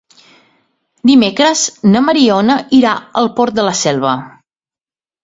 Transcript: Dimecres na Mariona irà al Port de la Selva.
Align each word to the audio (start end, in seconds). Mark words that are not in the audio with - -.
Dimecres 1.09 1.61
na 1.91 2.01
Mariona 2.05 2.55
irà 2.79 2.95
al 3.21 3.29
Port 3.41 3.57
de 3.61 3.67
la 3.69 3.75
Selva. 3.83 4.15